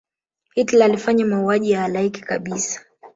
hitler 0.55 0.83
alifanya 0.85 1.25
mauaji 1.25 1.71
ya 1.71 1.81
halaiki 1.81 2.21
kabisa 2.21 2.81